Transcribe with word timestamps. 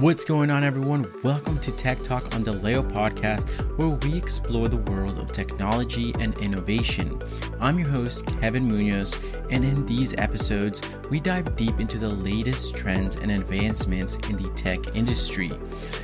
What's 0.00 0.26
going 0.26 0.50
on, 0.50 0.62
everyone? 0.62 1.10
Welcome 1.24 1.58
to 1.60 1.72
Tech 1.72 2.02
Talk 2.02 2.34
on 2.34 2.42
the 2.42 2.52
Leo 2.52 2.82
podcast, 2.82 3.48
where 3.78 3.88
we 3.88 4.18
explore 4.18 4.68
the 4.68 4.76
world 4.76 5.16
of 5.16 5.32
technology 5.32 6.14
and 6.20 6.36
innovation. 6.36 7.18
I'm 7.60 7.78
your 7.78 7.88
host, 7.88 8.26
Kevin 8.26 8.68
Munoz, 8.68 9.18
and 9.48 9.64
in 9.64 9.86
these 9.86 10.12
episodes, 10.18 10.82
we 11.10 11.18
dive 11.18 11.56
deep 11.56 11.80
into 11.80 11.96
the 11.96 12.10
latest 12.10 12.76
trends 12.76 13.16
and 13.16 13.30
advancements 13.30 14.16
in 14.28 14.36
the 14.36 14.50
tech 14.50 14.94
industry. 14.94 15.50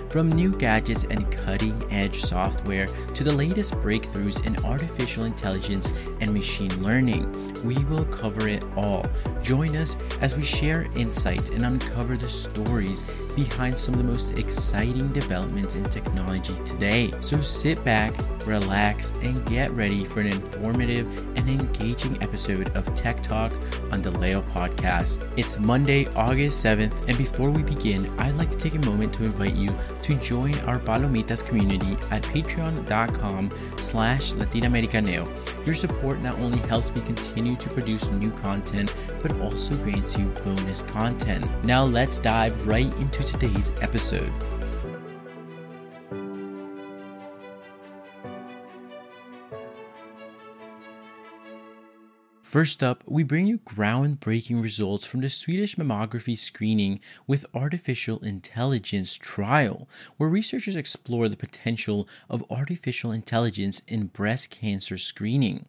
From 0.08 0.30
new 0.30 0.52
gadgets 0.52 1.04
and 1.04 1.30
cutting 1.30 1.76
edge 1.90 2.22
software 2.22 2.86
to 2.86 3.24
the 3.24 3.32
latest 3.34 3.74
breakthroughs 3.74 4.46
in 4.46 4.56
artificial 4.64 5.24
intelligence 5.24 5.92
and 6.20 6.32
machine 6.32 6.82
learning, 6.82 7.30
we 7.62 7.76
will 7.84 8.06
cover 8.06 8.48
it 8.48 8.64
all. 8.74 9.04
Join 9.42 9.76
us 9.76 9.98
as 10.22 10.34
we 10.34 10.42
share 10.42 10.88
insights 10.94 11.50
and 11.50 11.66
uncover 11.66 12.16
the 12.16 12.28
stories 12.28 13.02
behind 13.36 13.78
some 13.82 13.94
of 13.94 13.98
the 13.98 14.04
most 14.04 14.38
exciting 14.38 15.12
developments 15.12 15.74
in 15.74 15.82
technology 15.84 16.54
today. 16.64 17.10
So 17.20 17.42
sit 17.42 17.82
back, 17.84 18.14
relax, 18.46 19.12
and 19.22 19.44
get 19.46 19.72
ready 19.72 20.04
for 20.04 20.20
an 20.20 20.28
informative 20.28 21.06
and 21.36 21.50
engaging 21.50 22.22
episode 22.22 22.68
of 22.76 22.94
Tech 22.94 23.22
Talk 23.22 23.52
on 23.90 24.00
the 24.00 24.12
Leo 24.12 24.40
podcast. 24.42 25.26
It's 25.36 25.58
Monday, 25.58 26.06
August 26.14 26.64
7th, 26.64 27.08
and 27.08 27.18
before 27.18 27.50
we 27.50 27.62
begin, 27.62 28.08
I'd 28.20 28.36
like 28.36 28.52
to 28.52 28.58
take 28.58 28.76
a 28.76 28.86
moment 28.86 29.12
to 29.14 29.24
invite 29.24 29.54
you 29.54 29.76
to 30.02 30.14
join 30.14 30.56
our 30.60 30.78
Palomitas 30.78 31.44
community 31.44 31.96
at 32.12 32.22
patreon.com 32.22 33.50
slash 33.78 34.32
latinamericaneo. 34.32 35.26
Your 35.64 35.74
support 35.76 36.20
not 36.20 36.38
only 36.40 36.58
helps 36.68 36.92
me 36.94 37.00
continue 37.02 37.54
to 37.56 37.68
produce 37.70 38.08
new 38.10 38.30
content, 38.30 38.94
but 39.22 39.38
also 39.40 39.76
grants 39.76 40.18
you 40.18 40.26
bonus 40.44 40.82
content. 40.82 41.46
Now 41.64 41.84
let's 41.84 42.18
dive 42.18 42.66
right 42.66 42.92
into 42.96 43.22
today's 43.22 43.72
episode. 43.80 44.32
First 52.52 52.82
up, 52.82 53.02
we 53.06 53.22
bring 53.22 53.46
you 53.46 53.60
groundbreaking 53.60 54.60
results 54.62 55.06
from 55.06 55.22
the 55.22 55.30
Swedish 55.30 55.76
mammography 55.76 56.38
screening 56.38 57.00
with 57.26 57.46
artificial 57.54 58.18
intelligence 58.18 59.16
trial, 59.16 59.88
where 60.18 60.28
researchers 60.28 60.76
explore 60.76 61.30
the 61.30 61.36
potential 61.38 62.06
of 62.28 62.44
artificial 62.50 63.10
intelligence 63.10 63.80
in 63.88 64.08
breast 64.08 64.50
cancer 64.50 64.98
screening. 64.98 65.64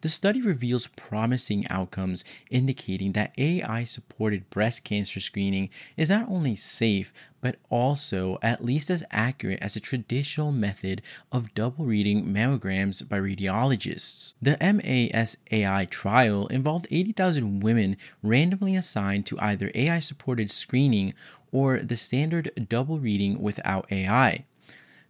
The 0.00 0.08
study 0.08 0.40
reveals 0.40 0.88
promising 0.88 1.66
outcomes, 1.68 2.24
indicating 2.50 3.12
that 3.12 3.32
AI 3.38 3.84
supported 3.84 4.50
breast 4.50 4.84
cancer 4.84 5.20
screening 5.20 5.70
is 5.96 6.10
not 6.10 6.28
only 6.28 6.56
safe, 6.56 7.12
but 7.40 7.56
also 7.68 8.38
at 8.40 8.64
least 8.64 8.88
as 8.88 9.04
accurate 9.10 9.58
as 9.60 9.76
a 9.76 9.80
traditional 9.80 10.50
method 10.50 11.02
of 11.30 11.54
double 11.54 11.84
reading 11.84 12.24
mammograms 12.24 13.06
by 13.06 13.18
radiologists. 13.18 14.32
The 14.40 14.56
MASAI 14.56 15.90
trial 15.90 16.46
involved 16.46 16.86
80,000 16.90 17.60
women 17.60 17.96
randomly 18.22 18.76
assigned 18.76 19.26
to 19.26 19.38
either 19.40 19.70
AI 19.74 20.00
supported 20.00 20.50
screening 20.50 21.12
or 21.52 21.80
the 21.80 21.96
standard 21.96 22.50
double 22.68 22.98
reading 22.98 23.40
without 23.40 23.92
AI. 23.92 24.46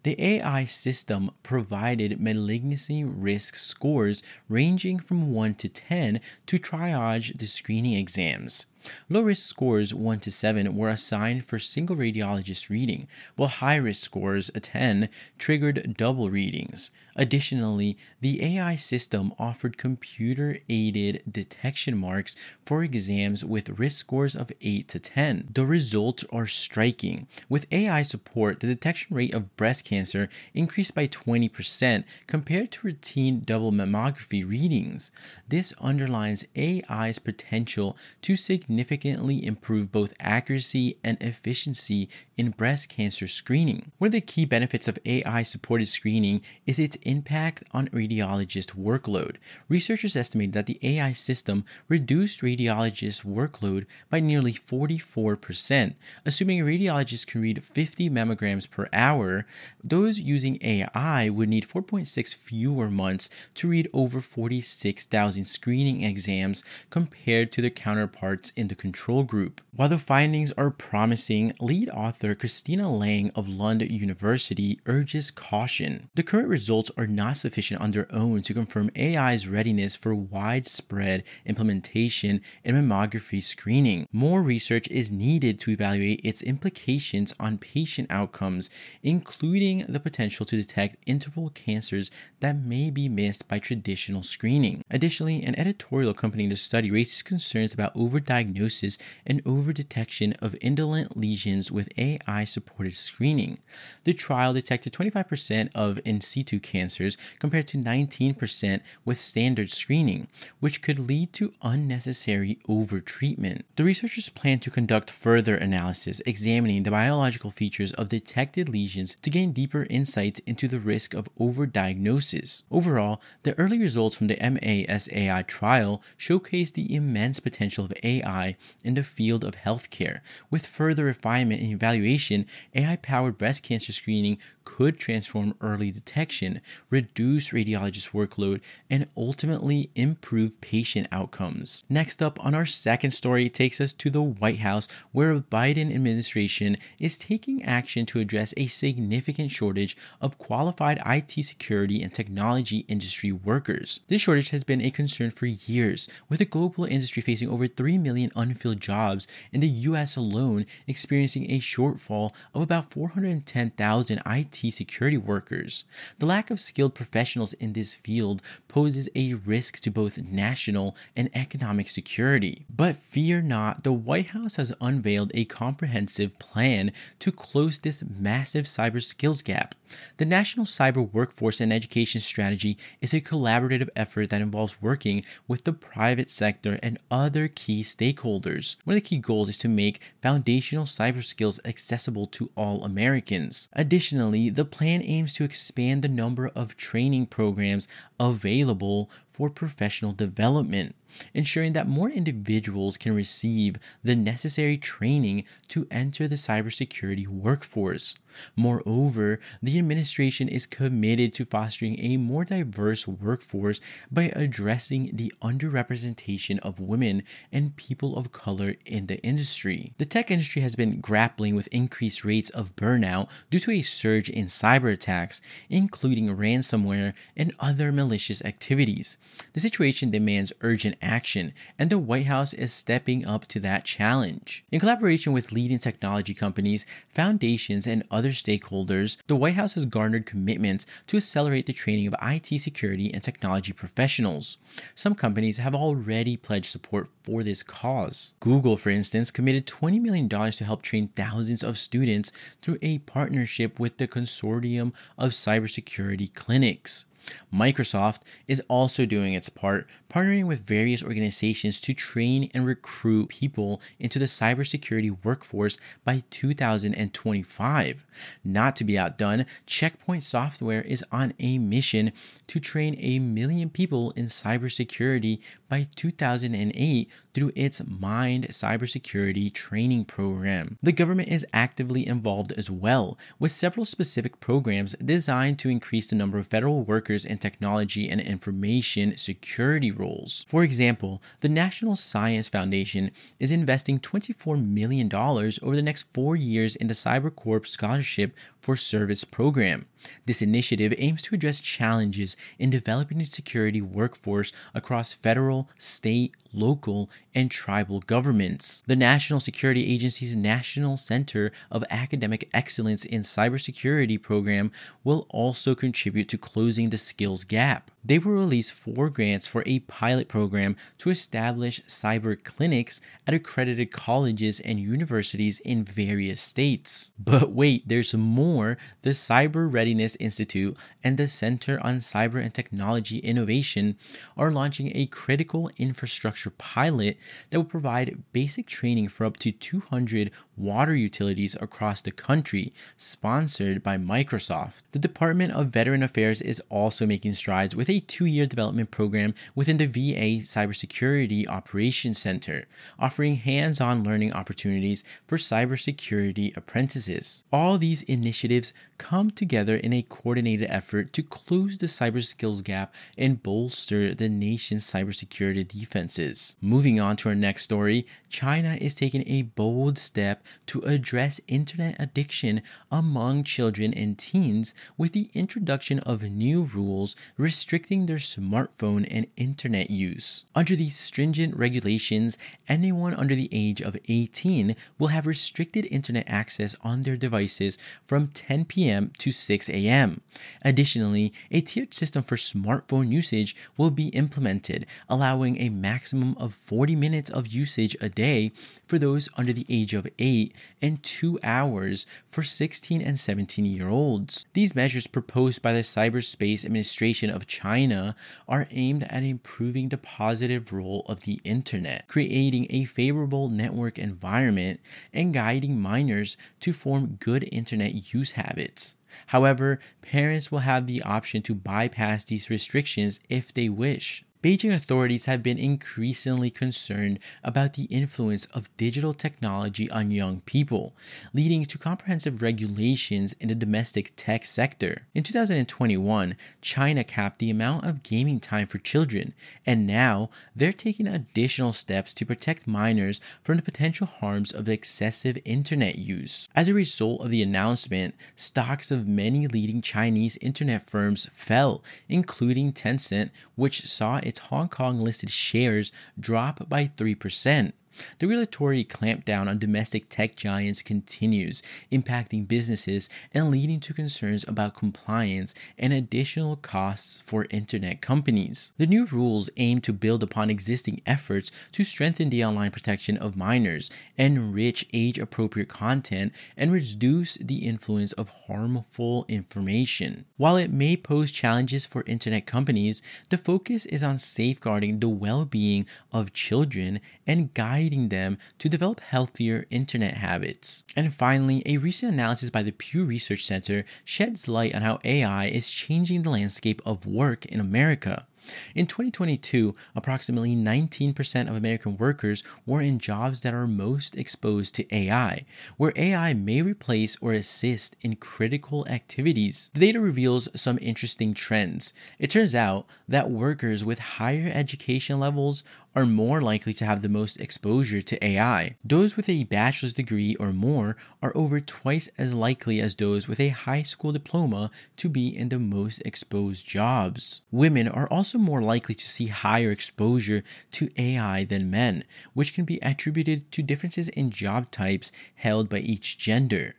The 0.04 0.22
AI 0.22 0.66
system 0.66 1.30
provided 1.42 2.20
malignancy 2.20 3.04
risk 3.04 3.56
scores 3.56 4.22
ranging 4.50 4.98
from 4.98 5.32
1 5.32 5.54
to 5.54 5.68
10 5.70 6.20
to 6.46 6.58
triage 6.58 7.38
the 7.38 7.46
screening 7.46 7.94
exams. 7.94 8.66
Low 9.08 9.22
risk 9.22 9.48
scores 9.48 9.94
1 9.94 10.20
to 10.20 10.30
7 10.30 10.76
were 10.76 10.88
assigned 10.88 11.46
for 11.46 11.58
single 11.58 11.96
radiologist 11.96 12.68
reading, 12.68 13.06
while 13.36 13.48
high 13.48 13.76
risk 13.76 14.02
scores 14.02 14.50
10 14.54 15.08
triggered 15.38 15.96
double 15.96 16.30
readings. 16.30 16.90
Additionally, 17.16 17.96
the 18.20 18.42
AI 18.42 18.74
system 18.76 19.32
offered 19.38 19.78
computer 19.78 20.58
aided 20.68 21.22
detection 21.30 21.96
marks 21.96 22.34
for 22.64 22.82
exams 22.82 23.44
with 23.44 23.78
risk 23.78 23.98
scores 23.98 24.34
of 24.34 24.52
8 24.60 24.88
to 24.88 24.98
10. 24.98 25.48
The 25.54 25.64
results 25.64 26.24
are 26.32 26.46
striking. 26.46 27.28
With 27.48 27.66
AI 27.70 28.02
support, 28.02 28.60
the 28.60 28.66
detection 28.66 29.14
rate 29.16 29.34
of 29.34 29.56
breast 29.56 29.84
cancer 29.84 30.28
increased 30.54 30.94
by 30.94 31.06
20% 31.06 32.04
compared 32.26 32.72
to 32.72 32.86
routine 32.86 33.42
double 33.44 33.72
mammography 33.72 34.46
readings. 34.48 35.10
This 35.48 35.72
underlines 35.80 36.44
AI's 36.56 37.18
potential 37.18 37.96
to 38.22 38.36
significantly 38.36 38.73
significantly 38.74 39.46
improve 39.46 39.92
both 39.92 40.12
accuracy 40.18 40.96
and 41.04 41.16
efficiency 41.20 42.08
in 42.36 42.50
breast 42.50 42.88
cancer 42.88 43.28
screening. 43.28 43.92
One 43.98 44.08
of 44.08 44.12
the 44.12 44.20
key 44.20 44.44
benefits 44.44 44.88
of 44.88 44.98
AI 45.06 45.44
supported 45.44 45.86
screening 45.86 46.42
is 46.66 46.80
its 46.80 46.96
impact 47.02 47.62
on 47.70 47.86
radiologist 47.90 48.74
workload. 48.74 49.36
Researchers 49.68 50.16
estimated 50.16 50.54
that 50.54 50.66
the 50.66 50.80
AI 50.82 51.12
system 51.12 51.64
reduced 51.88 52.40
radiologists' 52.40 53.24
workload 53.24 53.86
by 54.10 54.18
nearly 54.18 54.52
44%. 54.52 55.94
Assuming 56.26 56.60
a 56.60 56.64
radiologist 56.64 57.28
can 57.28 57.42
read 57.42 57.62
50 57.62 58.10
mammograms 58.10 58.68
per 58.68 58.88
hour, 58.92 59.46
those 59.84 60.18
using 60.18 60.58
AI 60.62 61.28
would 61.28 61.48
need 61.48 61.68
4.6 61.68 62.34
fewer 62.34 62.90
months 62.90 63.30
to 63.54 63.68
read 63.68 63.88
over 63.92 64.20
46,000 64.20 65.44
screening 65.44 66.02
exams 66.02 66.64
compared 66.90 67.52
to 67.52 67.60
their 67.60 67.70
counterparts 67.70 68.50
in 68.56 68.63
in 68.64 68.68
the 68.68 68.74
control 68.74 69.24
group. 69.24 69.60
While 69.76 69.90
the 69.90 69.98
findings 69.98 70.52
are 70.52 70.70
promising, 70.70 71.52
lead 71.60 71.90
author 71.90 72.34
Kristina 72.34 72.88
Lang 72.88 73.30
of 73.34 73.46
Lund 73.46 73.82
University 73.82 74.80
urges 74.86 75.30
caution. 75.30 76.08
The 76.14 76.22
current 76.22 76.48
results 76.48 76.90
are 76.96 77.06
not 77.06 77.36
sufficient 77.36 77.82
on 77.82 77.90
their 77.90 78.06
own 78.10 78.40
to 78.42 78.54
confirm 78.54 78.90
AI's 78.96 79.48
readiness 79.48 79.96
for 79.96 80.14
widespread 80.14 81.24
implementation 81.44 82.40
in 82.64 82.74
mammography 82.74 83.42
screening. 83.42 84.06
More 84.12 84.42
research 84.42 84.88
is 84.88 85.12
needed 85.12 85.60
to 85.60 85.72
evaluate 85.72 86.20
its 86.24 86.42
implications 86.42 87.34
on 87.38 87.58
patient 87.58 88.10
outcomes, 88.10 88.70
including 89.02 89.84
the 89.88 90.00
potential 90.00 90.46
to 90.46 90.56
detect 90.56 90.96
interval 91.04 91.50
cancers 91.50 92.10
that 92.40 92.56
may 92.56 92.88
be 92.88 93.10
missed 93.10 93.46
by 93.46 93.58
traditional 93.58 94.22
screening. 94.22 94.82
Additionally, 94.90 95.42
an 95.42 95.58
editorial 95.58 96.12
accompanying 96.12 96.48
the 96.48 96.56
study 96.56 96.90
raises 96.90 97.20
concerns 97.20 97.74
about 97.74 97.94
overdiagnosis 97.94 98.53
diagnosis 98.54 98.98
and 99.26 99.42
overdetection 99.44 100.34
of 100.40 100.56
indolent 100.60 101.16
lesions 101.16 101.72
with 101.72 101.88
AI 101.98 102.44
supported 102.44 102.94
screening. 102.94 103.58
The 104.04 104.12
trial 104.12 104.52
detected 104.52 104.92
25% 104.92 105.70
of 105.74 105.98
in 106.04 106.20
situ 106.20 106.60
cancers 106.60 107.16
compared 107.38 107.66
to 107.68 107.78
19% 107.78 108.80
with 109.04 109.20
standard 109.20 109.70
screening, 109.70 110.28
which 110.60 110.82
could 110.82 110.98
lead 110.98 111.32
to 111.34 111.52
unnecessary 111.62 112.58
overtreatment. 112.68 113.62
The 113.76 113.84
researchers 113.84 114.28
plan 114.28 114.60
to 114.60 114.70
conduct 114.70 115.10
further 115.10 115.56
analysis 115.56 116.22
examining 116.26 116.84
the 116.84 116.90
biological 116.90 117.50
features 117.50 117.92
of 117.92 118.08
detected 118.08 118.68
lesions 118.68 119.16
to 119.22 119.30
gain 119.30 119.52
deeper 119.52 119.86
insights 119.90 120.40
into 120.46 120.68
the 120.68 120.78
risk 120.78 121.14
of 121.14 121.28
overdiagnosis. 121.40 122.62
Overall, 122.70 123.20
the 123.42 123.58
early 123.58 123.78
results 123.78 124.16
from 124.16 124.28
the 124.28 124.36
MASAI 124.36 125.46
trial 125.46 126.02
showcase 126.16 126.70
the 126.70 126.94
immense 126.94 127.40
potential 127.40 127.84
of 127.84 127.92
AI 128.02 128.43
AI 128.44 128.56
in 128.84 128.94
the 128.94 129.04
field 129.04 129.44
of 129.44 129.56
healthcare. 129.56 130.20
With 130.50 130.66
further 130.66 131.04
refinement 131.04 131.62
and 131.62 131.72
evaluation, 131.72 132.46
AI 132.74 132.96
powered 132.96 133.38
breast 133.38 133.62
cancer 133.62 133.92
screening 133.92 134.38
could 134.64 134.98
transform 134.98 135.54
early 135.60 135.90
detection, 135.90 136.60
reduce 136.90 137.50
radiologist 137.50 138.10
workload, 138.12 138.60
and 138.88 139.06
ultimately 139.16 139.90
improve 139.94 140.60
patient 140.60 141.06
outcomes. 141.12 141.84
Next 141.88 142.22
up 142.22 142.42
on 142.44 142.54
our 142.54 142.66
second 142.66 143.10
story 143.12 143.48
takes 143.48 143.80
us 143.80 143.92
to 143.94 144.10
the 144.10 144.22
White 144.22 144.60
House, 144.60 144.88
where 145.12 145.34
the 145.34 145.40
Biden 145.40 145.94
administration 145.94 146.76
is 146.98 147.18
taking 147.18 147.62
action 147.62 148.06
to 148.06 148.20
address 148.20 148.54
a 148.56 148.66
significant 148.66 149.50
shortage 149.50 149.96
of 150.20 150.38
qualified 150.38 151.00
IT 151.04 151.44
security 151.44 152.02
and 152.02 152.12
technology 152.12 152.84
industry 152.88 153.32
workers. 153.32 154.00
This 154.08 154.22
shortage 154.22 154.50
has 154.50 154.64
been 154.64 154.80
a 154.80 154.90
concern 154.90 155.30
for 155.30 155.46
years, 155.46 156.08
with 156.28 156.38
the 156.38 156.44
global 156.44 156.84
industry 156.84 157.22
facing 157.22 157.48
over 157.48 157.66
3 157.66 157.98
million 157.98 158.23
unfilled 158.34 158.80
jobs 158.80 159.26
in 159.52 159.60
the 159.60 159.68
US 159.68 160.16
alone 160.16 160.66
experiencing 160.86 161.50
a 161.50 161.60
shortfall 161.60 162.30
of 162.54 162.62
about 162.62 162.90
410,000 162.90 164.22
IT 164.26 164.72
security 164.72 165.16
workers. 165.16 165.84
The 166.18 166.26
lack 166.26 166.50
of 166.50 166.60
skilled 166.60 166.94
professionals 166.94 167.52
in 167.54 167.72
this 167.72 167.94
field 167.94 168.42
poses 168.68 169.08
a 169.14 169.34
risk 169.34 169.80
to 169.80 169.90
both 169.90 170.18
national 170.18 170.96
and 171.16 171.30
economic 171.34 171.90
security. 171.90 172.66
But 172.68 172.96
fear 172.96 173.42
not, 173.42 173.84
the 173.84 173.92
White 173.92 174.28
House 174.28 174.56
has 174.56 174.72
unveiled 174.80 175.30
a 175.34 175.44
comprehensive 175.44 176.38
plan 176.38 176.92
to 177.20 177.32
close 177.32 177.78
this 177.78 178.02
massive 178.02 178.66
cyber 178.66 179.02
skills 179.02 179.42
gap. 179.42 179.74
The 180.16 180.24
National 180.24 180.66
Cyber 180.66 181.12
Workforce 181.12 181.60
and 181.60 181.72
Education 181.72 182.20
Strategy 182.20 182.76
is 183.00 183.12
a 183.12 183.20
collaborative 183.20 183.88
effort 183.96 184.30
that 184.30 184.40
involves 184.40 184.80
working 184.80 185.24
with 185.48 185.64
the 185.64 185.72
private 185.72 186.30
sector 186.30 186.78
and 186.82 186.98
other 187.10 187.48
key 187.48 187.82
stakeholders. 187.82 188.76
One 188.84 188.96
of 188.96 189.02
the 189.02 189.08
key 189.08 189.18
goals 189.18 189.48
is 189.48 189.56
to 189.58 189.68
make 189.68 190.00
foundational 190.22 190.84
cyber 190.84 191.22
skills 191.22 191.60
accessible 191.64 192.26
to 192.28 192.50
all 192.56 192.84
Americans. 192.84 193.68
Additionally, 193.72 194.50
the 194.50 194.64
plan 194.64 195.02
aims 195.02 195.34
to 195.34 195.44
expand 195.44 196.02
the 196.02 196.08
number 196.08 196.48
of 196.54 196.76
training 196.76 197.26
programs 197.26 197.88
available 198.18 199.10
for 199.34 199.50
professional 199.50 200.12
development, 200.12 200.94
ensuring 201.34 201.72
that 201.72 201.88
more 201.88 202.08
individuals 202.08 202.96
can 202.96 203.12
receive 203.12 203.76
the 204.04 204.14
necessary 204.14 204.78
training 204.78 205.44
to 205.66 205.88
enter 205.90 206.28
the 206.28 206.36
cybersecurity 206.36 207.26
workforce. 207.26 208.14
Moreover, 208.56 209.40
the 209.62 209.78
administration 209.78 210.48
is 210.48 210.66
committed 210.66 211.34
to 211.34 211.44
fostering 211.44 211.98
a 211.98 212.16
more 212.16 212.44
diverse 212.44 213.06
workforce 213.06 213.80
by 214.10 214.32
addressing 214.34 215.10
the 215.14 215.32
underrepresentation 215.42 216.58
of 216.60 216.80
women 216.80 217.22
and 217.52 217.76
people 217.76 218.16
of 218.16 218.32
color 218.32 218.74
in 218.86 219.06
the 219.06 219.20
industry. 219.22 219.94
The 219.98 220.04
tech 220.04 220.30
industry 220.30 220.62
has 220.62 220.76
been 220.76 221.00
grappling 221.00 221.54
with 221.54 221.68
increased 221.68 222.24
rates 222.24 222.50
of 222.50 222.76
burnout 222.76 223.28
due 223.50 223.60
to 223.60 223.72
a 223.72 223.82
surge 223.82 224.28
in 224.28 224.46
cyber 224.46 224.92
attacks, 224.92 225.40
including 225.68 226.36
ransomware 226.36 227.14
and 227.36 227.52
other 227.58 227.92
malicious 227.92 228.44
activities. 228.44 229.18
The 229.52 229.60
situation 229.60 230.10
demands 230.10 230.52
urgent 230.60 230.96
action, 231.00 231.52
and 231.78 231.90
the 231.90 231.98
White 231.98 232.26
House 232.26 232.52
is 232.52 232.72
stepping 232.72 233.24
up 233.24 233.46
to 233.48 233.60
that 233.60 233.84
challenge. 233.84 234.64
In 234.70 234.80
collaboration 234.80 235.32
with 235.32 235.52
leading 235.52 235.78
technology 235.78 236.34
companies, 236.34 236.84
foundations, 237.08 237.86
and 237.86 238.02
other 238.10 238.30
stakeholders, 238.30 239.16
the 239.26 239.36
White 239.36 239.54
House 239.54 239.74
has 239.74 239.86
garnered 239.86 240.26
commitments 240.26 240.86
to 241.06 241.16
accelerate 241.16 241.66
the 241.66 241.72
training 241.72 242.06
of 242.06 242.14
IT 242.20 242.60
security 242.60 243.12
and 243.12 243.22
technology 243.22 243.72
professionals. 243.72 244.58
Some 244.94 245.14
companies 245.14 245.58
have 245.58 245.74
already 245.74 246.36
pledged 246.36 246.66
support 246.66 247.08
for 247.22 247.42
this 247.42 247.62
cause. 247.62 248.34
Google, 248.40 248.76
for 248.76 248.90
instance, 248.90 249.30
committed 249.30 249.66
$20 249.66 250.00
million 250.00 250.28
to 250.28 250.64
help 250.64 250.82
train 250.82 251.08
thousands 251.16 251.62
of 251.62 251.78
students 251.78 252.32
through 252.60 252.78
a 252.82 252.98
partnership 252.98 253.78
with 253.78 253.98
the 253.98 254.08
Consortium 254.08 254.92
of 255.16 255.32
Cybersecurity 255.32 256.34
Clinics. 256.34 257.04
Microsoft 257.52 258.20
is 258.46 258.62
also 258.68 259.06
doing 259.06 259.34
its 259.34 259.48
part, 259.48 259.86
partnering 260.10 260.46
with 260.46 260.66
various 260.66 261.02
organizations 261.02 261.80
to 261.80 261.92
train 261.92 262.50
and 262.54 262.66
recruit 262.66 263.28
people 263.28 263.80
into 263.98 264.18
the 264.18 264.24
cybersecurity 264.24 265.16
workforce 265.24 265.78
by 266.04 266.22
2025. 266.30 268.06
Not 268.44 268.76
to 268.76 268.84
be 268.84 268.98
outdone, 268.98 269.46
Checkpoint 269.66 270.24
Software 270.24 270.82
is 270.82 271.04
on 271.10 271.34
a 271.38 271.58
mission 271.58 272.12
to 272.46 272.60
train 272.60 272.96
a 272.98 273.18
million 273.18 273.70
people 273.70 274.10
in 274.12 274.26
cybersecurity 274.26 275.40
by 275.68 275.88
2008 275.96 277.10
through 277.34 277.50
its 277.56 277.82
Mind 277.84 278.46
Cybersecurity 278.48 279.52
Training 279.52 280.04
Program. 280.04 280.78
The 280.82 280.92
government 280.92 281.28
is 281.28 281.44
actively 281.52 282.06
involved 282.06 282.52
as 282.52 282.70
well, 282.70 283.18
with 283.38 283.52
several 283.52 283.84
specific 283.84 284.40
programs 284.40 284.94
designed 285.04 285.58
to 285.58 285.68
increase 285.68 286.08
the 286.08 286.16
number 286.16 286.38
of 286.38 286.46
federal 286.46 286.82
workers 286.82 287.24
in 287.24 287.38
technology 287.38 288.08
and 288.08 288.20
information 288.20 289.16
security 289.16 289.90
roles. 289.90 290.46
For 290.48 290.62
example, 290.62 291.20
the 291.40 291.48
National 291.48 291.96
Science 291.96 292.48
Foundation 292.48 293.10
is 293.40 293.50
investing 293.50 293.98
$24 293.98 294.64
million 294.64 295.12
over 295.14 295.76
the 295.76 295.82
next 295.82 296.06
four 296.14 296.36
years 296.36 296.76
into 296.76 296.94
CyberCorps 296.94 297.66
Scholarship 297.66 298.34
for 298.64 298.76
Service 298.76 299.24
program. 299.24 299.84
This 300.24 300.40
initiative 300.40 300.94
aims 300.96 301.20
to 301.24 301.34
address 301.34 301.60
challenges 301.60 302.34
in 302.58 302.70
developing 302.70 303.20
a 303.20 303.26
security 303.26 303.82
workforce 303.82 304.52
across 304.74 305.12
federal, 305.12 305.68
state, 305.78 306.32
local, 306.50 307.10
and 307.34 307.50
tribal 307.50 308.00
governments. 308.00 308.82
The 308.86 308.96
National 308.96 309.38
Security 309.38 309.92
Agency's 309.92 310.34
National 310.34 310.96
Center 310.96 311.52
of 311.70 311.84
Academic 311.90 312.48
Excellence 312.54 313.04
in 313.04 313.20
Cybersecurity 313.20 314.20
program 314.20 314.72
will 315.04 315.26
also 315.28 315.74
contribute 315.74 316.30
to 316.30 316.38
closing 316.38 316.88
the 316.88 316.96
skills 316.98 317.44
gap. 317.44 317.90
They 318.04 318.18
will 318.18 318.32
release 318.32 318.70
four 318.70 319.08
grants 319.08 319.46
for 319.46 319.62
a 319.64 319.78
pilot 319.80 320.28
program 320.28 320.76
to 320.98 321.10
establish 321.10 321.80
cyber 321.86 322.42
clinics 322.42 323.00
at 323.26 323.32
accredited 323.32 323.90
colleges 323.90 324.60
and 324.60 324.78
universities 324.78 325.60
in 325.60 325.84
various 325.84 326.40
states. 326.40 327.12
But 327.18 327.52
wait, 327.52 327.88
there's 327.88 328.12
more. 328.14 328.76
The 329.02 329.10
Cyber 329.10 329.72
Readiness 329.72 330.16
Institute 330.20 330.76
and 331.02 331.16
the 331.16 331.28
Center 331.28 331.80
on 331.82 331.96
Cyber 331.96 332.42
and 332.42 332.52
Technology 332.52 333.18
Innovation 333.18 333.96
are 334.36 334.52
launching 334.52 334.92
a 334.94 335.06
critical 335.06 335.70
infrastructure 335.78 336.50
pilot 336.50 337.16
that 337.50 337.58
will 337.58 337.64
provide 337.64 338.22
basic 338.32 338.66
training 338.66 339.08
for 339.08 339.24
up 339.24 339.38
to 339.38 339.50
200 339.50 340.30
water 340.56 340.94
utilities 340.94 341.56
across 341.60 342.00
the 342.00 342.10
country, 342.10 342.72
sponsored 342.96 343.82
by 343.82 343.96
Microsoft. 343.96 344.82
The 344.92 344.98
Department 344.98 345.52
of 345.52 345.68
Veteran 345.68 346.02
Affairs 346.02 346.40
is 346.40 346.62
also 346.68 347.06
making 347.06 347.34
strides 347.34 347.74
with 347.74 347.90
a 347.90 348.00
two 348.00 348.26
year 348.26 348.46
development 348.46 348.90
program 348.90 349.34
within 349.54 349.78
the 349.78 349.86
VA 349.86 350.42
Cybersecurity 350.44 351.48
Operations 351.48 352.18
Center, 352.18 352.66
offering 352.98 353.36
hands 353.36 353.80
on 353.80 354.04
learning 354.04 354.32
opportunities 354.32 355.04
for 355.26 355.38
cybersecurity 355.38 356.56
apprentices. 356.56 357.44
All 357.52 357.78
these 357.78 358.02
initiatives 358.02 358.72
come 358.98 359.30
together 359.30 359.76
in 359.76 359.92
a 359.92 360.02
coordinated 360.02 360.70
effort 360.70 361.12
to 361.12 361.22
close 361.22 361.78
the 361.78 361.86
cyber 361.86 362.24
skills 362.24 362.62
gap 362.62 362.94
and 363.18 363.42
bolster 363.42 364.14
the 364.14 364.28
nation's 364.28 364.84
cybersecurity 364.84 365.66
defenses. 365.66 366.56
Moving 366.60 367.00
on 367.00 367.16
to 367.16 367.28
our 367.28 367.34
next 367.34 367.64
story, 367.64 368.06
China 368.28 368.76
is 368.80 368.94
taking 368.94 369.28
a 369.28 369.42
bold 369.42 369.98
step 369.98 370.43
to 370.66 370.80
address 370.80 371.40
internet 371.48 371.96
addiction 371.98 372.62
among 372.90 373.44
children 373.44 373.94
and 373.94 374.18
teens 374.18 374.74
with 374.96 375.12
the 375.12 375.30
introduction 375.34 375.98
of 376.00 376.22
new 376.22 376.62
rules 376.62 377.16
restricting 377.36 378.06
their 378.06 378.18
smartphone 378.18 379.06
and 379.10 379.26
internet 379.36 379.90
use. 379.90 380.44
Under 380.54 380.76
these 380.76 380.96
stringent 380.96 381.56
regulations, 381.56 382.38
anyone 382.68 383.14
under 383.14 383.34
the 383.34 383.48
age 383.52 383.80
of 383.80 383.96
18 384.08 384.76
will 384.98 385.08
have 385.08 385.26
restricted 385.26 385.86
internet 385.90 386.24
access 386.28 386.74
on 386.82 387.02
their 387.02 387.16
devices 387.16 387.78
from 388.06 388.28
10 388.28 388.64
p.m. 388.66 389.12
to 389.18 389.32
6 389.32 389.68
a.m. 389.70 390.20
Additionally, 390.62 391.32
a 391.50 391.60
tiered 391.60 391.94
system 391.94 392.22
for 392.22 392.36
smartphone 392.36 393.10
usage 393.10 393.56
will 393.76 393.90
be 393.90 394.08
implemented, 394.08 394.86
allowing 395.08 395.60
a 395.60 395.68
maximum 395.68 396.36
of 396.38 396.54
40 396.54 396.96
minutes 396.96 397.30
of 397.30 397.46
usage 397.46 397.96
a 398.00 398.08
day 398.08 398.52
for 398.86 398.98
those 398.98 399.28
under 399.36 399.52
the 399.52 399.66
age 399.68 399.94
of 399.94 400.06
8 400.18 400.33
8 400.34 400.54
and 400.82 401.02
2 401.02 401.38
hours 401.42 402.06
for 402.28 402.42
16 402.42 403.00
and 403.00 403.18
17 403.18 403.64
year 403.64 403.88
olds. 403.88 404.44
These 404.52 404.74
measures 404.74 405.06
proposed 405.06 405.62
by 405.62 405.72
the 405.72 405.80
Cyberspace 405.80 406.64
Administration 406.64 407.30
of 407.30 407.46
China 407.46 408.16
are 408.48 408.66
aimed 408.70 409.04
at 409.04 409.22
improving 409.22 409.88
the 409.88 409.98
positive 409.98 410.72
role 410.72 411.04
of 411.08 411.22
the 411.22 411.40
internet, 411.44 412.08
creating 412.08 412.66
a 412.70 412.84
favorable 412.84 413.48
network 413.48 413.98
environment, 413.98 414.80
and 415.12 415.34
guiding 415.34 415.80
minors 415.80 416.36
to 416.60 416.72
form 416.72 417.18
good 417.20 417.48
internet 417.52 418.12
use 418.12 418.32
habits. 418.32 418.96
However, 419.26 419.78
parents 420.02 420.50
will 420.50 420.60
have 420.60 420.86
the 420.86 421.02
option 421.02 421.42
to 421.42 421.54
bypass 421.54 422.24
these 422.24 422.50
restrictions 422.50 423.20
if 423.28 423.54
they 423.54 423.68
wish. 423.68 424.24
Beijing 424.44 424.74
authorities 424.74 425.24
have 425.24 425.42
been 425.42 425.56
increasingly 425.56 426.50
concerned 426.50 427.18
about 427.42 427.72
the 427.72 427.84
influence 427.84 428.44
of 428.52 428.68
digital 428.76 429.14
technology 429.14 429.90
on 429.90 430.10
young 430.10 430.42
people, 430.42 430.92
leading 431.32 431.64
to 431.64 431.78
comprehensive 431.78 432.42
regulations 432.42 433.34
in 433.40 433.48
the 433.48 433.54
domestic 433.54 434.12
tech 434.16 434.44
sector. 434.44 435.06
In 435.14 435.22
2021, 435.22 436.36
China 436.60 437.02
capped 437.02 437.38
the 437.38 437.48
amount 437.48 437.86
of 437.86 438.02
gaming 438.02 438.38
time 438.38 438.66
for 438.66 438.76
children, 438.76 439.32
and 439.64 439.86
now 439.86 440.28
they're 440.54 440.74
taking 440.74 441.06
additional 441.06 441.72
steps 441.72 442.12
to 442.12 442.26
protect 442.26 442.66
minors 442.66 443.22
from 443.42 443.56
the 443.56 443.62
potential 443.62 444.06
harms 444.06 444.52
of 444.52 444.68
excessive 444.68 445.38
internet 445.46 445.96
use. 445.96 446.50
As 446.54 446.68
a 446.68 446.74
result 446.74 447.22
of 447.22 447.30
the 447.30 447.42
announcement, 447.42 448.14
stocks 448.36 448.90
of 448.90 449.08
many 449.08 449.46
leading 449.46 449.80
Chinese 449.80 450.36
internet 450.42 450.86
firms 450.86 451.30
fell, 451.32 451.82
including 452.10 452.74
Tencent, 452.74 453.30
which 453.54 453.86
saw 453.86 454.16
its 454.16 454.33
its 454.34 454.40
Hong 454.50 454.68
Kong 454.68 454.98
listed 454.98 455.30
shares 455.30 455.92
drop 456.18 456.68
by 456.68 456.88
3%. 456.88 457.72
The 458.18 458.26
regulatory 458.26 458.84
clampdown 458.84 459.48
on 459.48 459.58
domestic 459.58 460.08
tech 460.08 460.36
giants 460.36 460.82
continues, 460.82 461.62
impacting 461.92 462.48
businesses 462.48 463.08
and 463.32 463.50
leading 463.50 463.80
to 463.80 463.94
concerns 463.94 464.44
about 464.46 464.76
compliance 464.76 465.54
and 465.78 465.92
additional 465.92 466.56
costs 466.56 467.22
for 467.26 467.46
internet 467.50 468.00
companies. 468.00 468.72
The 468.78 468.86
new 468.86 469.06
rules 469.06 469.50
aim 469.56 469.80
to 469.82 469.92
build 469.92 470.22
upon 470.22 470.50
existing 470.50 471.00
efforts 471.06 471.50
to 471.72 471.84
strengthen 471.84 472.30
the 472.30 472.44
online 472.44 472.70
protection 472.70 473.16
of 473.16 473.36
minors, 473.36 473.90
enrich 474.16 474.86
age 474.92 475.18
appropriate 475.18 475.68
content, 475.68 476.32
and 476.56 476.72
reduce 476.72 477.34
the 477.34 477.66
influence 477.66 478.12
of 478.12 478.28
harmful 478.46 479.24
information. 479.28 480.24
While 480.36 480.56
it 480.56 480.72
may 480.72 480.96
pose 480.96 481.32
challenges 481.32 481.86
for 481.86 482.02
internet 482.06 482.46
companies, 482.46 483.02
the 483.28 483.38
focus 483.38 483.86
is 483.86 484.02
on 484.02 484.18
safeguarding 484.18 485.00
the 485.00 485.08
well 485.08 485.44
being 485.44 485.86
of 486.12 486.32
children 486.32 487.00
and 487.26 487.52
guiding 487.54 487.83
them 487.90 488.38
to 488.58 488.68
develop 488.68 489.00
healthier 489.00 489.66
internet 489.70 490.14
habits. 490.14 490.84
And 490.96 491.12
finally, 491.12 491.62
a 491.66 491.76
recent 491.76 492.12
analysis 492.12 492.50
by 492.50 492.62
the 492.62 492.72
Pew 492.72 493.04
Research 493.04 493.44
Center 493.44 493.84
sheds 494.04 494.48
light 494.48 494.74
on 494.74 494.82
how 494.82 495.00
AI 495.04 495.46
is 495.46 495.70
changing 495.70 496.22
the 496.22 496.30
landscape 496.30 496.80
of 496.86 497.06
work 497.06 497.44
in 497.46 497.60
America. 497.60 498.26
In 498.74 498.86
2022, 498.86 499.74
approximately 499.94 500.54
19% 500.54 501.48
of 501.48 501.56
American 501.56 501.96
workers 501.96 502.42
were 502.66 502.82
in 502.82 502.98
jobs 502.98 503.42
that 503.42 503.54
are 503.54 503.66
most 503.66 504.16
exposed 504.16 504.74
to 504.74 504.94
AI, 504.94 505.44
where 505.76 505.92
AI 505.96 506.34
may 506.34 506.60
replace 506.60 507.16
or 507.20 507.32
assist 507.32 507.96
in 508.02 508.16
critical 508.16 508.86
activities. 508.88 509.70
The 509.74 509.80
data 509.80 510.00
reveals 510.00 510.48
some 510.54 510.78
interesting 510.82 511.34
trends. 511.34 511.92
It 512.18 512.30
turns 512.30 512.54
out 512.54 512.86
that 513.08 513.30
workers 513.30 513.84
with 513.84 513.98
higher 513.98 514.50
education 514.52 515.18
levels 515.18 515.64
are 515.94 516.06
more 516.06 516.40
likely 516.40 516.72
to 516.74 516.84
have 516.84 517.02
the 517.02 517.08
most 517.08 517.40
exposure 517.40 518.02
to 518.02 518.24
AI. 518.24 518.76
Those 518.84 519.16
with 519.16 519.28
a 519.28 519.44
bachelor's 519.44 519.94
degree 519.94 520.34
or 520.36 520.52
more 520.52 520.96
are 521.22 521.32
over 521.36 521.60
twice 521.60 522.08
as 522.18 522.34
likely 522.34 522.80
as 522.80 522.94
those 522.94 523.28
with 523.28 523.40
a 523.40 523.48
high 523.50 523.82
school 523.82 524.12
diploma 524.12 524.70
to 524.96 525.08
be 525.08 525.28
in 525.28 525.48
the 525.48 525.58
most 525.58 526.02
exposed 526.04 526.66
jobs. 526.66 527.40
Women 527.50 527.88
are 527.88 528.08
also 528.08 528.38
more 528.38 528.62
likely 528.62 528.94
to 528.94 529.08
see 529.08 529.26
higher 529.26 529.70
exposure 529.70 530.42
to 530.72 530.90
AI 530.96 531.44
than 531.44 531.70
men, 531.70 532.04
which 532.32 532.54
can 532.54 532.64
be 532.64 532.78
attributed 532.82 533.50
to 533.52 533.62
differences 533.62 534.08
in 534.08 534.30
job 534.30 534.70
types 534.70 535.12
held 535.36 535.68
by 535.68 535.78
each 535.78 536.18
gender. 536.18 536.74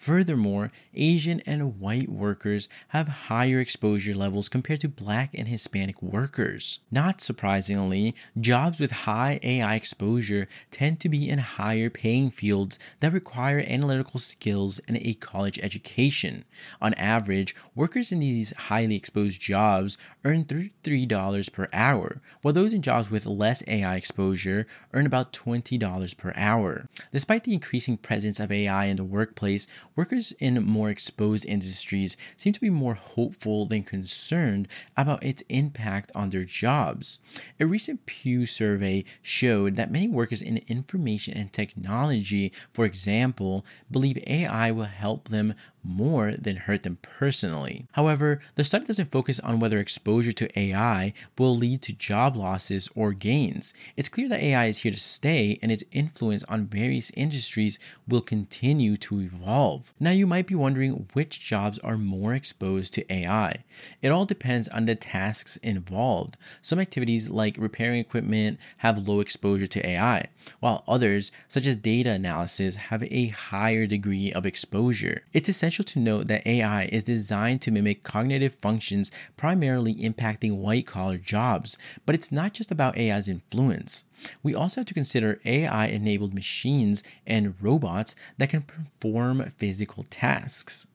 Furthermore, 0.00 0.72
Asian 0.94 1.40
and 1.40 1.78
white 1.78 2.08
workers 2.08 2.70
have 2.88 3.28
higher 3.28 3.60
exposure 3.60 4.14
levels 4.14 4.48
compared 4.48 4.80
to 4.80 4.88
black 4.88 5.34
and 5.34 5.46
Hispanic 5.46 6.00
workers. 6.00 6.78
Not 6.90 7.20
surprisingly, 7.20 8.14
jobs 8.40 8.80
with 8.80 8.92
high 8.92 9.38
AI 9.42 9.74
exposure 9.74 10.48
tend 10.70 11.00
to 11.00 11.10
be 11.10 11.28
in 11.28 11.38
higher 11.38 11.90
paying 11.90 12.30
fields 12.30 12.78
that 13.00 13.12
require 13.12 13.58
analytical 13.60 14.18
skills 14.18 14.80
and 14.88 14.96
a 14.96 15.12
college 15.12 15.58
education. 15.62 16.46
On 16.80 16.94
average, 16.94 17.54
workers 17.74 18.10
in 18.10 18.20
these 18.20 18.56
highly 18.56 18.96
exposed 18.96 19.38
jobs 19.38 19.98
earn 20.24 20.46
$33 20.46 21.52
per 21.52 21.68
hour, 21.74 22.22
while 22.40 22.54
those 22.54 22.72
in 22.72 22.80
jobs 22.80 23.10
with 23.10 23.26
less 23.26 23.62
AI 23.66 23.96
exposure 23.96 24.66
earn 24.94 25.04
about 25.04 25.34
$20 25.34 26.16
per 26.16 26.32
hour. 26.36 26.88
Despite 27.12 27.44
the 27.44 27.52
increasing 27.52 27.98
presence 27.98 28.40
of 28.40 28.50
AI 28.50 28.86
in 28.86 28.96
the 28.96 29.04
workplace, 29.04 29.66
workers 30.00 30.32
in 30.40 30.64
more 30.64 30.88
exposed 30.88 31.44
industries 31.44 32.16
seem 32.34 32.54
to 32.54 32.60
be 32.60 32.70
more 32.70 32.94
hopeful 32.94 33.66
than 33.66 33.82
concerned 33.82 34.66
about 34.96 35.22
its 35.22 35.42
impact 35.50 36.10
on 36.14 36.30
their 36.30 36.42
jobs. 36.42 37.18
A 37.60 37.66
recent 37.66 38.06
Pew 38.06 38.46
survey 38.46 39.04
showed 39.20 39.76
that 39.76 39.92
many 39.92 40.08
workers 40.08 40.40
in 40.40 40.56
information 40.68 41.34
and 41.36 41.52
technology, 41.52 42.50
for 42.72 42.86
example, 42.86 43.62
believe 43.90 44.16
AI 44.26 44.70
will 44.70 44.84
help 44.84 45.28
them 45.28 45.52
more 45.82 46.32
than 46.32 46.56
hurt 46.56 46.82
them 46.82 46.98
personally. 47.02 47.86
However, 47.92 48.40
the 48.54 48.64
study 48.64 48.86
doesn't 48.86 49.10
focus 49.10 49.40
on 49.40 49.60
whether 49.60 49.78
exposure 49.78 50.32
to 50.32 50.58
AI 50.58 51.12
will 51.38 51.56
lead 51.56 51.82
to 51.82 51.92
job 51.92 52.36
losses 52.36 52.88
or 52.94 53.12
gains. 53.12 53.72
It's 53.96 54.08
clear 54.08 54.28
that 54.28 54.42
AI 54.42 54.66
is 54.66 54.78
here 54.78 54.92
to 54.92 55.00
stay 55.00 55.58
and 55.62 55.72
its 55.72 55.84
influence 55.92 56.44
on 56.44 56.66
various 56.66 57.10
industries 57.10 57.78
will 58.06 58.20
continue 58.20 58.96
to 58.98 59.20
evolve. 59.20 59.92
Now, 59.98 60.10
you 60.10 60.26
might 60.26 60.46
be 60.46 60.54
wondering 60.54 61.08
which 61.12 61.40
jobs 61.40 61.78
are 61.80 61.96
more 61.96 62.34
exposed 62.34 62.92
to 62.94 63.12
AI. 63.12 63.64
It 64.02 64.10
all 64.10 64.26
depends 64.26 64.68
on 64.68 64.86
the 64.86 64.94
tasks 64.94 65.56
involved. 65.58 66.36
Some 66.62 66.78
activities 66.78 67.30
like 67.30 67.56
repairing 67.58 68.00
equipment 68.00 68.58
have 68.78 69.08
low 69.08 69.20
exposure 69.20 69.66
to 69.66 69.86
AI, 69.86 70.26
while 70.60 70.84
others, 70.86 71.32
such 71.48 71.66
as 71.66 71.76
data 71.76 72.10
analysis, 72.10 72.76
have 72.76 73.02
a 73.04 73.28
higher 73.28 73.86
degree 73.86 74.32
of 74.32 74.46
exposure. 74.46 75.22
It's 75.32 75.48
essential 75.48 75.69
essential 75.70 75.84
to 75.84 76.00
note 76.00 76.26
that 76.26 76.44
AI 76.44 76.86
is 76.86 77.04
designed 77.04 77.62
to 77.62 77.70
mimic 77.70 78.02
cognitive 78.02 78.56
functions 78.56 79.12
primarily 79.36 79.94
impacting 79.94 80.56
white 80.56 80.84
collar 80.84 81.16
jobs, 81.16 81.78
but 82.04 82.16
it's 82.16 82.32
not 82.32 82.52
just 82.52 82.72
about 82.72 82.98
AI's 82.98 83.28
influence. 83.28 84.02
We 84.42 84.52
also 84.52 84.80
have 84.80 84.86
to 84.86 84.94
consider 84.94 85.40
AI 85.44 85.86
enabled 85.86 86.34
machines 86.34 87.04
and 87.24 87.54
robots 87.60 88.16
that 88.36 88.50
can 88.50 88.62
perform 88.62 89.48
physical 89.58 90.02
tasks. 90.10 90.88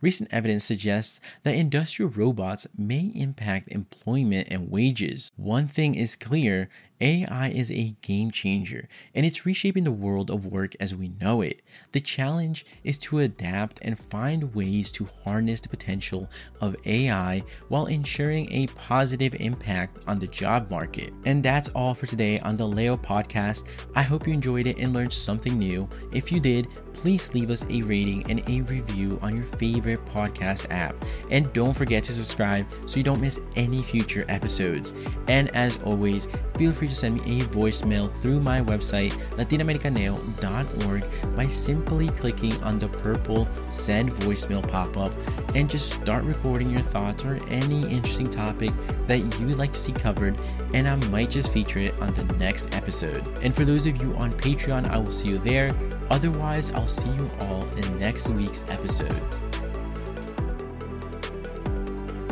Recent 0.00 0.28
evidence 0.32 0.64
suggests 0.64 1.18
that 1.42 1.56
industrial 1.56 2.12
robots 2.12 2.68
may 2.78 3.10
impact 3.14 3.68
employment 3.68 4.46
and 4.48 4.70
wages. 4.70 5.30
One 5.36 5.66
thing 5.66 5.96
is 5.96 6.14
clear 6.14 6.68
AI 7.00 7.48
is 7.48 7.70
a 7.70 7.94
game 8.02 8.30
changer 8.30 8.88
and 9.14 9.24
it's 9.24 9.46
reshaping 9.46 9.84
the 9.84 9.90
world 9.90 10.30
of 10.30 10.46
work 10.46 10.74
as 10.78 10.94
we 10.94 11.12
know 11.20 11.40
it. 11.40 11.62
The 11.92 12.00
challenge 12.00 12.66
is 12.84 12.98
to 12.98 13.20
adapt 13.20 13.78
and 13.82 13.98
find 13.98 14.54
ways 14.54 14.92
to 14.92 15.08
harness 15.24 15.60
the 15.60 15.68
potential 15.68 16.28
of 16.60 16.76
AI 16.84 17.42
while 17.68 17.86
ensuring 17.86 18.52
a 18.52 18.66
positive 18.68 19.34
impact 19.40 19.98
on 20.06 20.18
the 20.18 20.26
job 20.26 20.70
market. 20.70 21.12
And 21.24 21.42
that's 21.42 21.70
all 21.70 21.94
for 21.94 22.06
today 22.06 22.38
on 22.40 22.56
the 22.56 22.66
Leo 22.66 22.96
podcast. 22.96 23.66
I 23.94 24.02
hope 24.02 24.26
you 24.26 24.32
enjoyed 24.32 24.66
it 24.66 24.78
and 24.78 24.92
learned 24.92 25.12
something 25.12 25.58
new. 25.58 25.88
If 26.12 26.30
you 26.30 26.40
did, 26.40 26.68
please 26.92 27.32
leave 27.32 27.50
us 27.50 27.64
a 27.70 27.80
rating 27.82 28.30
and 28.30 28.46
a 28.46 28.60
review 28.62 29.18
on 29.22 29.34
your 29.34 29.46
favorite 29.46 30.04
podcast 30.04 30.66
app. 30.70 30.94
And 31.30 31.50
don't 31.54 31.72
forget 31.72 32.04
to 32.04 32.12
subscribe 32.12 32.66
so 32.86 32.98
you 32.98 33.02
don't 33.02 33.22
miss 33.22 33.40
any 33.56 33.82
future 33.82 34.26
episodes. 34.28 34.92
And 35.26 35.48
as 35.56 35.78
always, 35.78 36.28
feel 36.56 36.72
free 36.74 36.88
to 36.90 36.96
send 36.96 37.24
me 37.24 37.40
a 37.40 37.44
voicemail 37.44 38.10
through 38.10 38.40
my 38.40 38.60
website, 38.60 39.12
latinamericaneo.org, 39.36 41.36
by 41.36 41.46
simply 41.46 42.08
clicking 42.10 42.60
on 42.62 42.78
the 42.78 42.88
purple 42.88 43.48
send 43.70 44.12
voicemail 44.12 44.66
pop 44.68 44.96
up 44.96 45.12
and 45.54 45.70
just 45.70 45.92
start 45.92 46.24
recording 46.24 46.70
your 46.70 46.82
thoughts 46.82 47.24
or 47.24 47.38
any 47.48 47.88
interesting 47.88 48.28
topic 48.28 48.72
that 49.06 49.18
you 49.40 49.46
would 49.46 49.58
like 49.58 49.72
to 49.72 49.78
see 49.78 49.92
covered, 49.92 50.40
and 50.74 50.88
I 50.88 50.96
might 51.08 51.30
just 51.30 51.52
feature 51.52 51.80
it 51.80 51.94
on 52.00 52.12
the 52.14 52.24
next 52.36 52.74
episode. 52.74 53.26
And 53.42 53.54
for 53.54 53.64
those 53.64 53.86
of 53.86 54.02
you 54.02 54.14
on 54.16 54.32
Patreon, 54.32 54.88
I 54.88 54.98
will 54.98 55.12
see 55.12 55.28
you 55.28 55.38
there. 55.38 55.74
Otherwise, 56.10 56.70
I'll 56.70 56.88
see 56.88 57.08
you 57.08 57.30
all 57.40 57.64
in 57.70 57.98
next 57.98 58.28
week's 58.28 58.64
episode. 58.68 59.49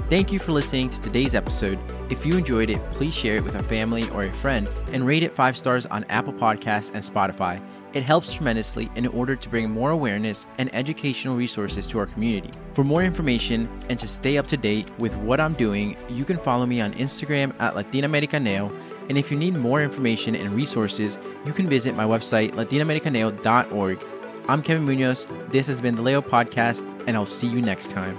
Thank 0.08 0.32
you 0.32 0.38
for 0.38 0.52
listening 0.52 0.88
to 0.88 0.98
today's 0.98 1.34
episode. 1.34 1.78
If 2.08 2.24
you 2.24 2.38
enjoyed 2.38 2.70
it, 2.70 2.80
please 2.92 3.12
share 3.12 3.36
it 3.36 3.44
with 3.44 3.56
a 3.56 3.62
family 3.64 4.08
or 4.08 4.22
a 4.22 4.32
friend 4.32 4.66
and 4.90 5.06
rate 5.06 5.22
it 5.22 5.34
five 5.34 5.54
stars 5.54 5.84
on 5.84 6.04
Apple 6.04 6.32
Podcasts 6.32 6.94
and 6.94 7.04
Spotify. 7.04 7.62
It 7.92 8.04
helps 8.04 8.32
tremendously 8.32 8.90
in 8.96 9.06
order 9.08 9.36
to 9.36 9.48
bring 9.50 9.70
more 9.70 9.90
awareness 9.90 10.46
and 10.56 10.74
educational 10.74 11.36
resources 11.36 11.86
to 11.88 11.98
our 11.98 12.06
community. 12.06 12.50
For 12.72 12.84
more 12.84 13.04
information 13.04 13.68
and 13.90 13.98
to 13.98 14.08
stay 14.08 14.38
up 14.38 14.46
to 14.48 14.56
date 14.56 14.88
with 14.98 15.14
what 15.16 15.40
I'm 15.40 15.52
doing, 15.52 15.94
you 16.08 16.24
can 16.24 16.38
follow 16.38 16.64
me 16.64 16.80
on 16.80 16.94
Instagram 16.94 17.52
at 17.60 17.74
Latinamericaneo. 17.74 18.74
And 19.10 19.18
if 19.18 19.30
you 19.30 19.36
need 19.36 19.56
more 19.56 19.82
information 19.82 20.34
and 20.34 20.52
resources, 20.52 21.18
you 21.44 21.52
can 21.52 21.68
visit 21.68 21.94
my 21.94 22.04
website, 22.04 22.52
latinamericaneo.org. 22.52 24.06
I'm 24.48 24.62
Kevin 24.62 24.86
Munoz. 24.86 25.26
This 25.48 25.66
has 25.66 25.82
been 25.82 25.96
the 25.96 26.02
Leo 26.02 26.22
Podcast, 26.22 27.04
and 27.06 27.14
I'll 27.14 27.26
see 27.26 27.48
you 27.48 27.60
next 27.60 27.90
time. 27.90 28.16